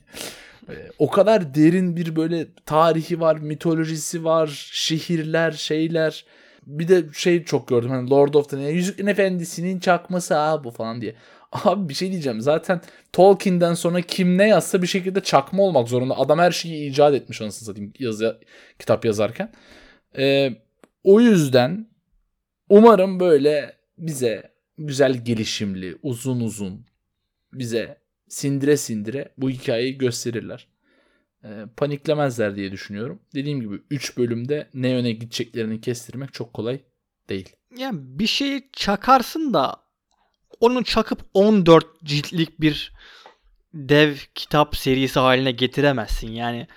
[0.70, 6.26] e, o kadar derin bir böyle tarihi var, mitolojisi var, şehirler, şeyler.
[6.66, 10.72] Bir de şey çok gördüm hani Lord of the Rings, Yüzüklerin Efendisi'nin çakması ha bu
[10.72, 11.16] falan diye.
[11.52, 12.82] Abi bir şey diyeceğim zaten
[13.14, 16.18] Tolkien'den sonra kim ne yazsa bir şekilde çakma olmak zorunda.
[16.18, 18.40] Adam her şeyi icat etmiş anasını satayım yazı,
[18.80, 19.52] kitap yazarken.
[20.18, 20.54] Ee,
[21.04, 21.88] o yüzden
[22.70, 26.86] umarım böyle bize güzel gelişimli, uzun uzun
[27.54, 30.68] bize sindire sindire bu hikayeyi gösterirler.
[31.44, 33.20] E, paniklemezler diye düşünüyorum.
[33.36, 36.80] Dediğim gibi 3 bölümde ne yöne gideceklerini kestirmek çok kolay
[37.30, 37.56] değil.
[37.78, 39.89] Yani bir şeyi çakarsın da
[40.60, 42.94] onu çakıp 14 ciltlik bir
[43.74, 46.32] dev kitap serisi haline getiremezsin.
[46.32, 46.68] Yani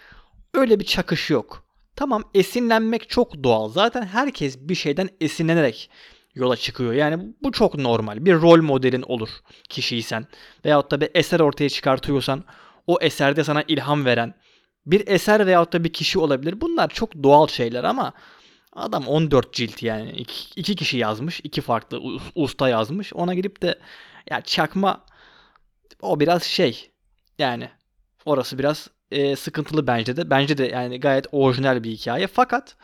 [0.54, 1.64] öyle bir çakış yok.
[1.96, 3.68] Tamam esinlenmek çok doğal.
[3.68, 5.90] Zaten herkes bir şeyden esinlenerek
[6.34, 6.92] yola çıkıyor.
[6.92, 8.24] Yani bu çok normal.
[8.24, 9.28] Bir rol modelin olur
[9.68, 10.26] kişiysen
[10.64, 12.44] veyahut da bir eser ortaya çıkartıyorsan
[12.86, 14.34] o eserde sana ilham veren
[14.86, 16.60] bir eser veyahut da bir kişi olabilir.
[16.60, 18.12] Bunlar çok doğal şeyler ama
[18.72, 21.40] adam 14 cilt yani iki, iki kişi yazmış.
[21.44, 22.00] iki farklı
[22.34, 23.12] usta yazmış.
[23.12, 23.78] Ona girip de
[24.30, 25.04] ya çakma
[26.00, 26.90] o biraz şey
[27.38, 27.68] yani
[28.24, 30.30] orası biraz e, sıkıntılı bence de.
[30.30, 32.26] Bence de yani gayet orijinal bir hikaye.
[32.26, 32.76] Fakat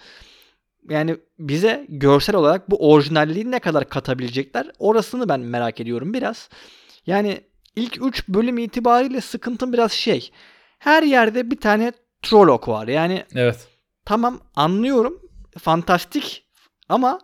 [0.90, 6.48] yani bize görsel olarak bu orijinalliği ne kadar katabilecekler orasını ben merak ediyorum biraz.
[7.06, 7.40] Yani
[7.76, 10.30] ilk 3 bölüm itibariyle sıkıntım biraz şey.
[10.78, 12.88] Her yerde bir tane Trolloc var.
[12.88, 13.68] Yani Evet.
[14.04, 15.27] Tamam anlıyorum.
[15.58, 16.44] Fantastik
[16.88, 17.18] ama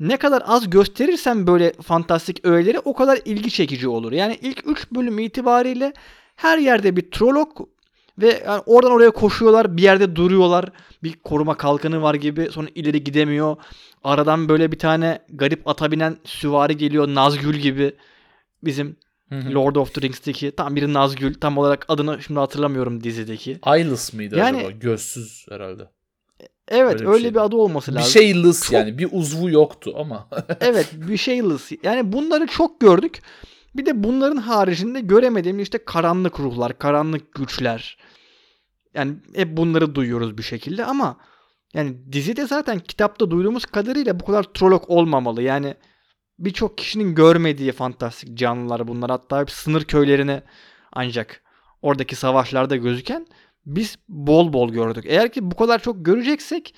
[0.00, 4.12] ne kadar az gösterirsen böyle fantastik öğeleri o kadar ilgi çekici olur.
[4.12, 5.92] Yani ilk 3 bölüm itibariyle
[6.36, 7.50] her yerde bir Trolloc
[8.18, 9.76] ve yani oradan oraya koşuyorlar.
[9.76, 10.72] Bir yerde duruyorlar.
[11.02, 12.48] Bir koruma kalkanı var gibi.
[12.52, 13.56] Sonra ileri gidemiyor.
[14.04, 17.08] Aradan böyle bir tane garip ata binen süvari geliyor.
[17.08, 17.96] Nazgül gibi.
[18.62, 18.96] Bizim
[19.32, 21.34] Lord of the Rings'teki tam bir Nazgül.
[21.34, 23.58] Tam olarak adını şimdi hatırlamıyorum dizideki.
[23.66, 24.70] Eyeless mıydı yani, acaba?
[24.70, 25.95] Gözsüz herhalde.
[26.68, 27.34] Evet öyle, bir, öyle şey.
[27.34, 28.06] bir adı olması lazım.
[28.06, 28.72] Bir şeyless çok...
[28.72, 30.28] yani bir uzvu yoktu ama.
[30.60, 31.72] evet bir şeyless.
[31.82, 33.22] Yani bunları çok gördük.
[33.76, 37.98] Bir de bunların haricinde göremediğim işte karanlık ruhlar, karanlık güçler.
[38.94, 41.16] Yani hep bunları duyuyoruz bir şekilde ama
[41.74, 45.42] yani dizide zaten kitapta duyduğumuz kadarıyla bu kadar trolok olmamalı.
[45.42, 45.74] Yani
[46.38, 49.10] birçok kişinin görmediği fantastik canlılar bunlar.
[49.10, 50.42] Hatta hep sınır köylerine
[50.92, 51.42] ancak
[51.82, 53.26] oradaki savaşlarda gözüken
[53.66, 55.04] biz bol bol gördük.
[55.08, 56.74] Eğer ki bu kadar çok göreceksek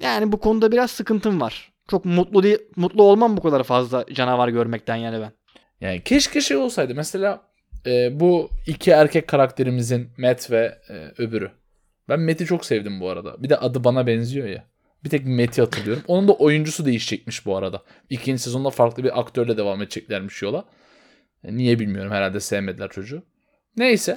[0.00, 1.72] yani bu konuda biraz sıkıntım var.
[1.90, 5.32] Çok mutlu değil, mutlu olmam bu kadar fazla canavar görmekten yani ben.
[5.80, 6.94] Yani keşke şey olsaydı.
[6.94, 7.42] Mesela
[7.86, 11.50] e, bu iki erkek karakterimizin Matt ve e, öbürü.
[12.08, 13.42] Ben Matt'i çok sevdim bu arada.
[13.42, 14.64] Bir de adı bana benziyor ya.
[15.04, 16.02] Bir tek Matt'i hatırlıyorum.
[16.06, 17.82] Onun da oyuncusu değişecekmiş bu arada.
[18.10, 20.64] İkinci sezonda farklı bir aktörle devam edeceklermiş yola.
[21.44, 22.12] E, niye bilmiyorum.
[22.12, 23.22] Herhalde sevmediler çocuğu.
[23.76, 24.16] Neyse.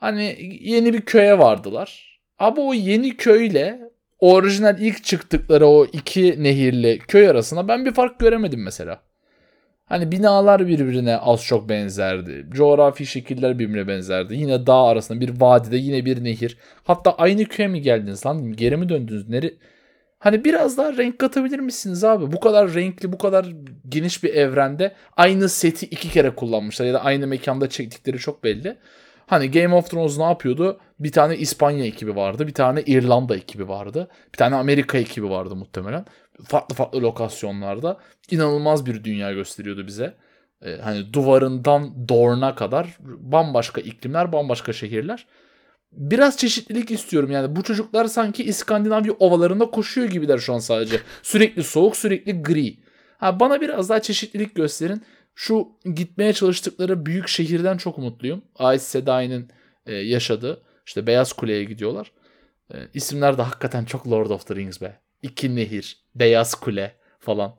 [0.00, 2.20] Hani yeni bir köye vardılar.
[2.38, 3.80] Abi o yeni köyle
[4.18, 9.00] orijinal ilk çıktıkları o iki nehirli köy arasında ben bir fark göremedim mesela.
[9.84, 12.46] Hani binalar birbirine az çok benzerdi.
[12.50, 14.34] Coğrafi şekiller birbirine benzerdi.
[14.34, 16.58] Yine dağ arasında bir vadide yine bir nehir.
[16.84, 18.52] Hatta aynı köye mi geldiniz lan?
[18.52, 19.28] Geri mi döndünüz?
[19.28, 19.54] Nere?
[20.18, 22.32] Hani biraz daha renk katabilir misiniz abi?
[22.32, 23.46] Bu kadar renkli, bu kadar
[23.88, 28.76] geniş bir evrende aynı seti iki kere kullanmışlar ya da aynı mekanda çektikleri çok belli.
[29.30, 30.80] Hani Game of Thrones ne yapıyordu?
[31.00, 35.56] Bir tane İspanya ekibi vardı, bir tane İrlanda ekibi vardı, bir tane Amerika ekibi vardı
[35.56, 36.04] muhtemelen.
[36.44, 37.98] Farklı farklı lokasyonlarda
[38.30, 40.14] inanılmaz bir dünya gösteriyordu bize.
[40.64, 45.26] Ee, hani duvarından Dorne'a kadar bambaşka iklimler, bambaşka şehirler.
[45.92, 47.56] Biraz çeşitlilik istiyorum yani.
[47.56, 51.00] Bu çocuklar sanki İskandinavya ovalarında koşuyor gibiler şu an sadece.
[51.22, 52.76] Sürekli soğuk, sürekli gri.
[53.18, 55.02] Ha, bana biraz daha çeşitlilik gösterin.
[55.34, 58.42] Şu gitmeye çalıştıkları büyük şehirden çok mutluyum.
[58.58, 59.48] Aes Sedai'nin
[59.86, 60.62] e, yaşadığı.
[60.86, 62.12] işte Beyaz Kule'ye gidiyorlar.
[62.74, 65.00] E, isimler de hakikaten çok Lord of the Rings be.
[65.22, 67.54] İki Nehir, Beyaz Kule falan.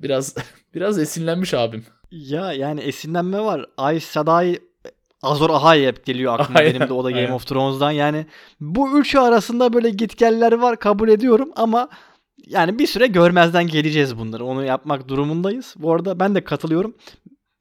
[0.00, 0.34] Biraz
[0.74, 1.84] biraz esinlenmiş abim.
[2.10, 3.66] Ya yani esinlenme var.
[3.76, 4.60] Aes Sedai
[5.22, 7.32] Azor Ahai hep geliyor aklıma aynen, benim de o da Game aynen.
[7.32, 7.90] of Thrones'dan.
[7.90, 8.26] Yani
[8.60, 11.88] bu üçü arasında böyle gitgeller var kabul ediyorum ama
[12.46, 14.44] yani bir süre görmezden geleceğiz bunları.
[14.44, 15.74] Onu yapmak durumundayız.
[15.78, 16.94] Bu arada ben de katılıyorum.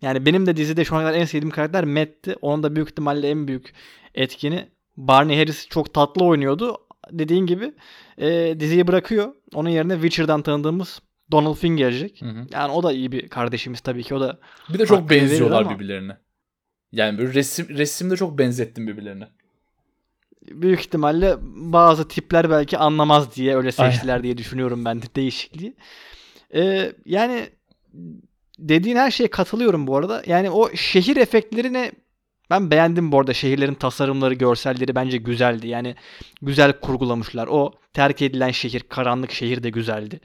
[0.01, 2.35] Yani benim de dizide şu ana kadar en sevdiğim karakter Matt'ti.
[2.41, 3.73] Onun da büyük ihtimalle en büyük
[4.15, 4.67] etkini
[4.97, 6.77] Barney Harris çok tatlı oynuyordu.
[7.11, 7.73] Dediğin gibi
[8.17, 9.33] e, diziyi bırakıyor.
[9.53, 12.21] Onun yerine Witcher'dan tanıdığımız Donald Finn gelecek.
[12.21, 12.47] Hı hı.
[12.51, 14.15] Yani o da iyi bir kardeşimiz tabii ki.
[14.15, 14.39] O da
[14.73, 16.17] Bir de çok benziyorlar ama- birbirlerine.
[16.91, 19.27] Yani böyle resim resimde çok benzettim birbirlerine.
[20.41, 23.91] Büyük ihtimalle bazı tipler belki anlamaz diye öyle Aynen.
[23.91, 25.75] seçtiler diye düşünüyorum ben de değişikliği.
[26.55, 27.49] Ee, yani
[28.59, 30.23] dediğin her şeye katılıyorum bu arada.
[30.25, 31.91] Yani o şehir efektlerini
[32.49, 33.33] ben beğendim bu arada.
[33.33, 35.67] Şehirlerin tasarımları, görselleri bence güzeldi.
[35.67, 35.95] Yani
[36.41, 37.47] güzel kurgulamışlar.
[37.47, 40.19] O terk edilen şehir, karanlık şehir de güzeldi.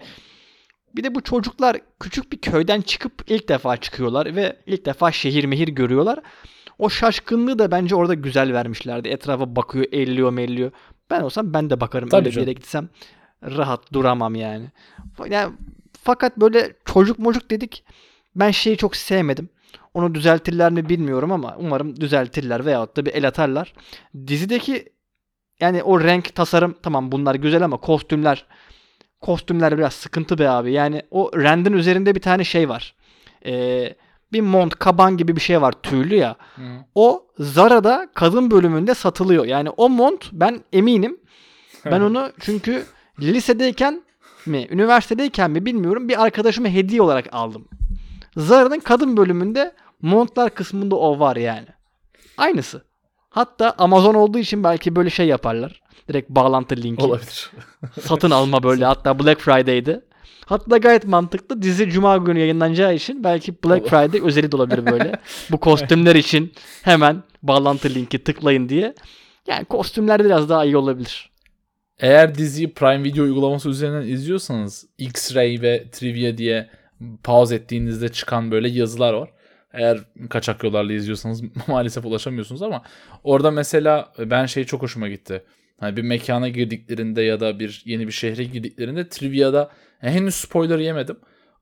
[0.96, 5.44] Bir de bu çocuklar küçük bir köyden çıkıp ilk defa çıkıyorlar ve ilk defa şehir
[5.44, 6.18] mehir görüyorlar.
[6.78, 9.08] O şaşkınlığı da bence orada güzel vermişlerdi.
[9.08, 10.70] Etrafa bakıyor, elliyor melliyor.
[11.10, 12.08] Ben olsam ben de bakarım.
[12.08, 12.48] Tabii Öyle bir canım.
[12.48, 12.88] yere gitsem
[13.42, 14.64] rahat duramam yani.
[15.28, 15.52] yani.
[16.02, 17.84] Fakat böyle çocuk mocuk dedik.
[18.36, 19.48] Ben şeyi çok sevmedim.
[19.94, 23.72] Onu düzeltirler mi bilmiyorum ama umarım düzeltirler veyahut da bir el atarlar.
[24.26, 24.88] Dizideki
[25.60, 28.46] yani o renk tasarım tamam bunlar güzel ama kostümler
[29.20, 30.72] kostümler biraz sıkıntı be abi.
[30.72, 32.94] Yani o Rand'in üzerinde bir tane şey var.
[33.46, 33.94] Ee,
[34.32, 36.36] bir mont, kaban gibi bir şey var tüylü ya.
[36.56, 36.62] Hı.
[36.94, 39.44] O Zara'da kadın bölümünde satılıyor.
[39.44, 41.20] Yani o mont ben eminim.
[41.84, 42.84] Ben onu çünkü
[43.20, 44.02] lisedeyken
[44.46, 47.68] mi, üniversitedeyken mi bilmiyorum bir arkadaşıma hediye olarak aldım.
[48.36, 51.66] Zara'nın kadın bölümünde montlar kısmında o var yani.
[52.38, 52.84] Aynısı.
[53.30, 55.80] Hatta Amazon olduğu için belki böyle şey yaparlar.
[56.08, 57.04] Direkt bağlantı linki.
[57.04, 57.50] Olabilir.
[58.00, 58.84] Satın alma böyle.
[58.84, 60.04] Hatta Black Friday'di.
[60.46, 61.62] Hatta gayet mantıklı.
[61.62, 63.88] Dizi Cuma günü yayınlanacağı için belki Black.
[63.88, 65.12] Friday özeli de olabilir böyle.
[65.50, 68.94] Bu kostümler için hemen bağlantı linki tıklayın diye.
[69.46, 71.30] Yani kostümler biraz daha iyi olabilir.
[71.98, 76.70] Eğer diziyi Prime Video uygulaması üzerinden izliyorsanız X-Ray ve Trivia diye
[77.24, 79.30] pause ettiğinizde çıkan böyle yazılar var.
[79.72, 79.98] Eğer
[80.30, 82.82] kaçak yollarla izliyorsanız maalesef ulaşamıyorsunuz ama
[83.24, 85.42] orada mesela ben şey çok hoşuma gitti.
[85.80, 91.16] Hani bir mekana girdiklerinde ya da bir yeni bir şehre girdiklerinde Trivia'da henüz spoiler yemedim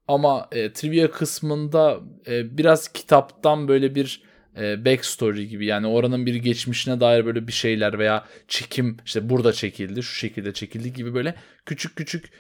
[0.09, 4.23] ama e, Trivia kısmında e, biraz kitaptan böyle bir
[4.59, 9.53] e, backstory gibi yani oranın bir geçmişine dair böyle bir şeyler veya çekim işte burada
[9.53, 11.35] çekildi şu şekilde çekildi gibi böyle
[11.67, 12.31] küçük küçük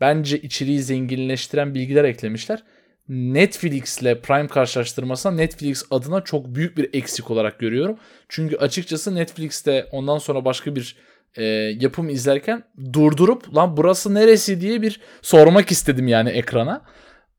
[0.00, 2.62] bence içeriği zenginleştiren bilgiler eklemişler.
[3.08, 7.98] Netflix ile Prime karşılaştırmasına Netflix adına çok büyük bir eksik olarak görüyorum.
[8.28, 10.96] Çünkü açıkçası Netflix'te ondan sonra başka bir
[11.36, 11.44] e,
[11.80, 16.84] yapım izlerken durdurup lan burası neresi diye bir sormak istedim yani ekrana.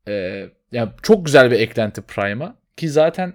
[0.08, 3.32] E, yani çok güzel bir eklenti Prime'a ki zaten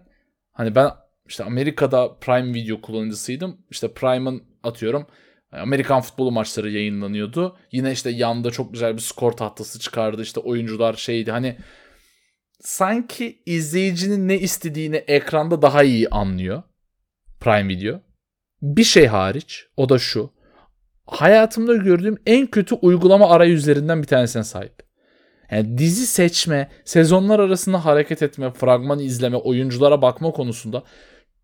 [0.51, 0.91] hani ben
[1.27, 3.57] işte Amerika'da Prime Video kullanıcısıydım.
[3.69, 5.07] İşte Prime'ın atıyorum
[5.51, 7.57] Amerikan futbolu maçları yayınlanıyordu.
[7.71, 10.21] Yine işte yanda çok güzel bir skor tahtası çıkardı.
[10.21, 11.57] İşte oyuncular şeydi hani
[12.59, 16.63] sanki izleyicinin ne istediğini ekranda daha iyi anlıyor
[17.39, 18.01] Prime Video.
[18.61, 20.40] Bir şey hariç o da şu.
[21.11, 24.73] Hayatımda gördüğüm en kötü uygulama arayüzlerinden bir tanesine sahip.
[25.51, 30.83] Yani dizi seçme, sezonlar arasında hareket etme, fragman izleme, oyunculara bakma konusunda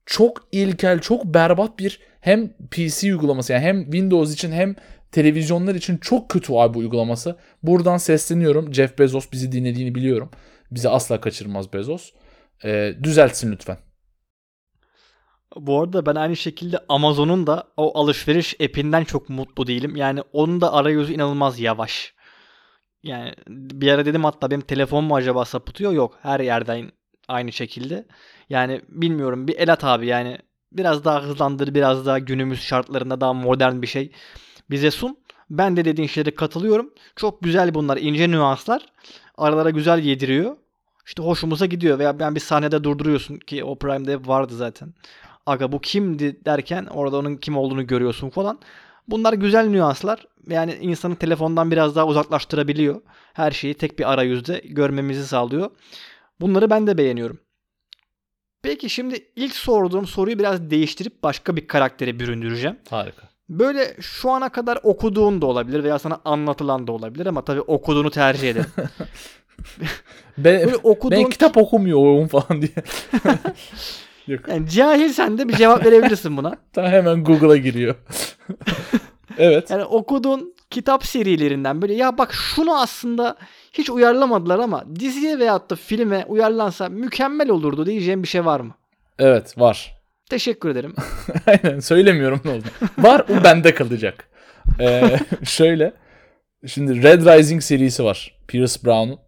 [0.05, 4.75] çok ilkel, çok berbat bir hem PC uygulaması yani hem Windows için hem
[5.11, 7.35] televizyonlar için çok kötü abi uygulaması.
[7.63, 8.73] Buradan sesleniyorum.
[8.73, 10.29] Jeff Bezos bizi dinlediğini biliyorum.
[10.71, 12.11] Bizi asla kaçırmaz Bezos.
[12.65, 13.77] Ee, düzeltsin lütfen.
[15.55, 19.95] Bu arada ben aynı şekilde Amazon'un da o alışveriş app'inden çok mutlu değilim.
[19.95, 22.13] Yani onun da arayüzü inanılmaz yavaş.
[23.03, 25.91] Yani bir ara dedim hatta benim telefon mu acaba sapıtıyor?
[25.91, 26.19] Yok.
[26.21, 26.91] Her yerden
[27.27, 28.07] aynı şekilde.
[28.49, 30.37] Yani bilmiyorum bir el at abi yani
[30.71, 34.11] biraz daha hızlandır biraz daha günümüz şartlarında daha modern bir şey
[34.69, 35.17] bize sun.
[35.49, 36.93] Ben de dediğin şeylere katılıyorum.
[37.15, 38.85] Çok güzel bunlar ince nüanslar.
[39.37, 40.57] Aralara güzel yediriyor.
[41.05, 44.93] İşte hoşumuza gidiyor veya ben bir sahnede durduruyorsun ki o Prime'de vardı zaten.
[45.47, 48.59] Aga bu kimdi derken orada onun kim olduğunu görüyorsun falan.
[49.07, 50.27] Bunlar güzel nüanslar.
[50.47, 53.01] Yani insanı telefondan biraz daha uzaklaştırabiliyor.
[53.33, 55.71] Her şeyi tek bir arayüzde görmemizi sağlıyor.
[56.41, 57.39] Bunları ben de beğeniyorum.
[58.61, 62.77] Peki şimdi ilk sorduğum soruyu biraz değiştirip başka bir karaktere büründüreceğim.
[62.89, 63.21] Harika.
[63.49, 68.11] Böyle şu ana kadar okuduğun da olabilir veya sana anlatılan da olabilir ama tabii okuduğunu
[68.11, 68.71] tercih ederim.
[70.37, 72.71] Ben, Böyle okuduğun ben kitap okumuyorum falan diye.
[74.27, 74.47] Yok.
[74.47, 76.55] yani cahil sen de bir cevap verebilirsin buna.
[76.75, 77.95] Daha hemen Google'a giriyor.
[79.37, 79.69] evet.
[79.69, 83.37] Yani okuduğun kitap serilerinden böyle ya bak şunu aslında
[83.73, 88.75] hiç uyarlamadılar ama diziye veyahut da filme uyarlansa mükemmel olurdu diyeceğim bir şey var mı?
[89.19, 89.97] Evet var.
[90.29, 90.95] Teşekkür ederim.
[91.45, 92.65] Aynen söylemiyorum ne oldu.
[92.97, 94.29] Var o bende kalacak.
[94.79, 95.93] Ee, şöyle.
[96.65, 98.37] Şimdi Red Rising serisi var.
[98.47, 99.19] Pierce Brown'un.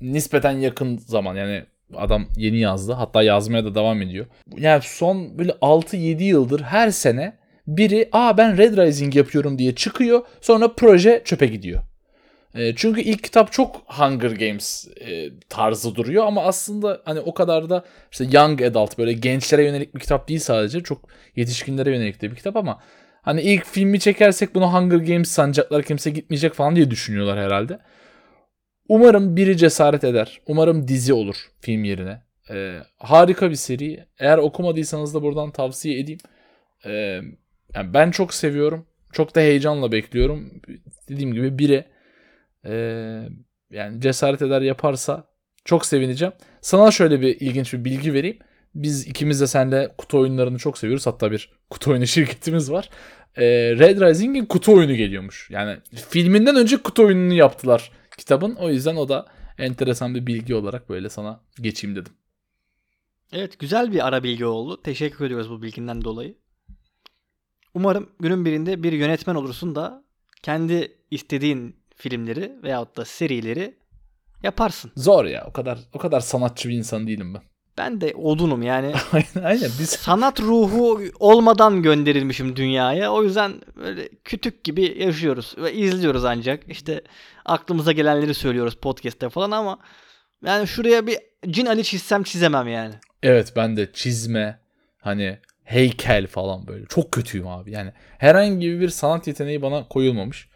[0.00, 2.92] Nispeten yakın zaman yani adam yeni yazdı.
[2.92, 4.26] Hatta yazmaya da devam ediyor.
[4.56, 10.26] Yani son böyle 6-7 yıldır her sene biri aa ben Red Rising yapıyorum diye çıkıyor.
[10.40, 11.82] Sonra proje çöpe gidiyor.
[12.54, 17.70] E, çünkü ilk kitap çok Hunger Games e, tarzı duruyor ama aslında hani o kadar
[17.70, 20.82] da işte young adult böyle gençlere yönelik bir kitap değil sadece.
[20.82, 22.78] Çok yetişkinlere yönelik de bir kitap ama
[23.22, 27.78] hani ilk filmi çekersek bunu Hunger Games sanacaklar kimse gitmeyecek falan diye düşünüyorlar herhalde.
[28.88, 30.40] Umarım biri cesaret eder.
[30.46, 32.22] Umarım dizi olur film yerine.
[32.50, 34.06] E, harika bir seri.
[34.18, 36.20] Eğer okumadıysanız da buradan tavsiye edeyim.
[36.84, 36.90] E,
[37.74, 38.86] yani ben çok seviyorum.
[39.12, 40.62] Çok da heyecanla bekliyorum.
[41.08, 41.84] Dediğim gibi biri
[42.64, 42.74] e,
[43.70, 45.24] yani cesaret eder yaparsa
[45.64, 46.34] çok sevineceğim.
[46.60, 48.38] Sana şöyle bir ilginç bir bilgi vereyim.
[48.74, 51.06] Biz ikimiz de seninle kutu oyunlarını çok seviyoruz.
[51.06, 52.90] Hatta bir kutu oyunu şirketimiz var.
[53.36, 53.44] E,
[53.78, 55.50] Red Rising'in kutu oyunu geliyormuş.
[55.50, 55.76] Yani
[56.10, 58.54] filminden önce kutu oyununu yaptılar kitabın.
[58.54, 59.26] O yüzden o da
[59.58, 62.12] enteresan bir bilgi olarak böyle sana geçeyim dedim.
[63.32, 64.82] Evet güzel bir ara bilgi oldu.
[64.82, 66.38] Teşekkür ediyoruz bu bilginden dolayı.
[67.74, 70.04] Umarım günün birinde bir yönetmen olursun da
[70.42, 73.78] kendi istediğin filmleri veyahut da serileri
[74.42, 74.92] yaparsın.
[74.96, 75.44] Zor ya.
[75.48, 77.42] O kadar o kadar sanatçı bir insan değilim ben.
[77.78, 78.92] Ben de odunum yani.
[79.44, 83.12] aynen biz Sanat ruhu olmadan gönderilmişim dünyaya.
[83.12, 86.60] O yüzden böyle kütük gibi yaşıyoruz ve izliyoruz ancak.
[86.68, 87.02] İşte
[87.44, 89.78] aklımıza gelenleri söylüyoruz podcast'te falan ama
[90.44, 91.18] yani şuraya bir
[91.50, 92.94] Cin Ali çizsem çizemem yani.
[93.22, 94.60] evet ben de çizme
[94.98, 97.70] hani heykel falan böyle çok kötüyüm abi.
[97.70, 100.48] Yani herhangi bir sanat yeteneği bana koyulmamış.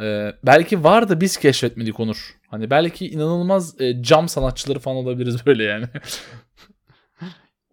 [0.00, 2.36] Ee, belki var da biz keşfetmedik Onur.
[2.48, 5.86] Hani belki inanılmaz e, cam sanatçıları falan olabiliriz böyle yani.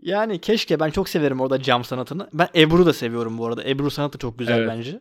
[0.01, 2.29] Yani keşke ben çok severim orada cam sanatını.
[2.33, 3.63] Ben Ebru da seviyorum bu arada.
[3.69, 4.69] Ebru sanatı çok güzel Evet.
[4.69, 4.99] bence.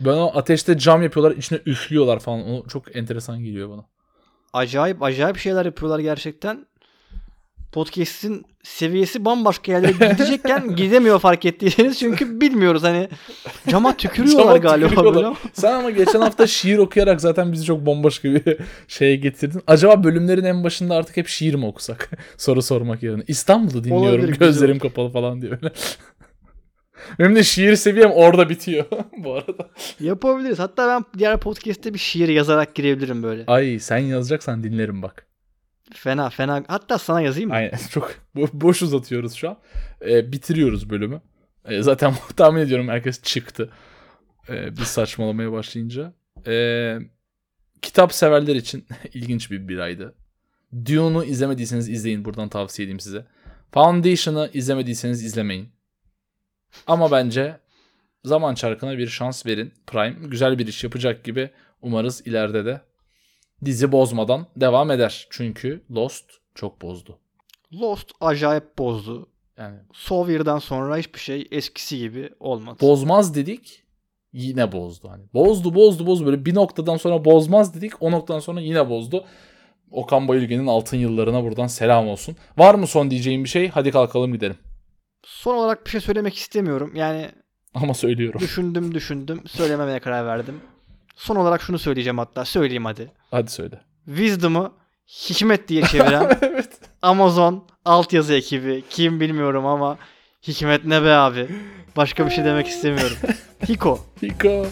[0.00, 2.50] ben o ateşte cam yapıyorlar içine üflüyorlar falan.
[2.50, 3.84] O çok enteresan geliyor bana.
[4.52, 6.66] Acayip acayip şeyler yapıyorlar gerçekten.
[7.72, 13.08] Podcast'in seviyesi bambaşka yerlere gidecekken gidemiyor fark ettiyseniz çünkü bilmiyoruz hani
[13.68, 15.24] cama tükürüyorlar Cama galiba tükürüyorlar.
[15.24, 15.36] böyle.
[15.52, 18.42] Sen ama geçen hafta şiir okuyarak zaten bizi çok bomboş bir
[18.88, 19.62] şeye getirdin.
[19.66, 22.10] Acaba bölümlerin en başında artık hep şiir mi okusak?
[22.36, 23.22] Soru sormak yerine.
[23.28, 25.72] İstanbul'u dinliyorum Olabilir, güzel gözlerim kapalı falan diye öyle.
[27.18, 28.84] Benim de şiir seviyem orada bitiyor
[29.18, 29.70] bu arada.
[30.00, 30.58] Yapabiliriz.
[30.58, 33.44] Hatta ben diğer podcast'te bir şiir yazarak girebilirim böyle.
[33.46, 35.26] Ay sen yazacaksan dinlerim bak.
[35.94, 36.64] Fena fena.
[36.68, 37.54] Hatta sana yazayım mı?
[37.56, 39.58] Aynen çok bo- boş uzatıyoruz şu an.
[40.08, 41.20] Ee, bitiriyoruz bölümü.
[41.68, 43.70] Ee, zaten tahmin ediyorum herkes çıktı.
[44.48, 46.12] Ee, biz saçmalamaya başlayınca.
[46.46, 46.98] Ee,
[47.82, 50.14] kitap severler için ilginç bir bir aydı.
[50.86, 52.24] Dune'u izlemediyseniz izleyin.
[52.24, 53.26] Buradan tavsiye edeyim size.
[53.74, 55.68] Foundation'ı izlemediyseniz izlemeyin.
[56.86, 57.56] Ama bence
[58.24, 59.74] zaman çarkına bir şans verin.
[59.86, 61.50] Prime güzel bir iş yapacak gibi.
[61.82, 62.80] Umarız ileride de
[63.64, 65.26] dizi bozmadan devam eder.
[65.30, 67.18] Çünkü Lost çok bozdu.
[67.72, 69.28] Lost acayip bozdu.
[69.58, 72.78] Yani Sawyer'dan sonra hiçbir şey eskisi gibi olmadı.
[72.80, 73.82] bozmaz dedik
[74.32, 75.08] yine bozdu.
[75.10, 79.24] Hani bozdu bozdu bozdu böyle bir noktadan sonra bozmaz dedik o noktadan sonra yine bozdu.
[79.90, 82.36] Okan Bayülgen'in altın yıllarına buradan selam olsun.
[82.58, 83.68] Var mı son diyeceğim bir şey?
[83.68, 84.56] Hadi kalkalım gidelim.
[85.24, 86.92] Son olarak bir şey söylemek istemiyorum.
[86.94, 87.28] Yani
[87.74, 88.40] Ama söylüyorum.
[88.40, 89.40] düşündüm düşündüm.
[89.46, 90.60] Söylememeye karar verdim.
[91.16, 92.44] Son olarak şunu söyleyeceğim hatta.
[92.44, 93.10] Söyleyeyim hadi.
[93.30, 93.80] Hadi söyle.
[94.06, 94.72] Wisdom'ı
[95.08, 96.68] hikmet diye çeviren evet.
[97.02, 98.84] Amazon altyazı ekibi.
[98.90, 99.98] Kim bilmiyorum ama
[100.48, 101.48] hikmet ne be abi.
[101.96, 103.16] Başka bir şey demek istemiyorum.
[103.68, 103.98] Hiko.
[104.22, 104.66] Hiko.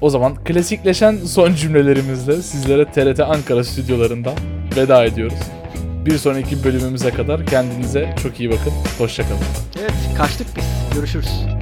[0.00, 4.34] O zaman klasikleşen son cümlelerimizle sizlere TRT Ankara stüdyolarından
[4.76, 5.38] veda ediyoruz.
[6.06, 8.72] Bir sonraki bölümümüze kadar kendinize çok iyi bakın.
[8.98, 9.40] Hoşçakalın.
[9.80, 10.64] Evet kaçtık biz.
[10.94, 11.57] Görüşürüz.